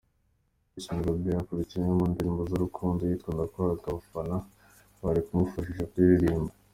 [0.69, 4.35] Bruce Melody akurikiyeho mu ndirimbo z’urukundo, iyitwa ’Ndakwanga’ abafana
[5.01, 6.51] bari kumufasha kuyiririmba.